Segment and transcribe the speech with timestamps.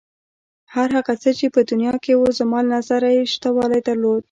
[0.73, 4.19] هر هغه څه چې په دنیا کې و زما له نظره یې شتوالی درلود.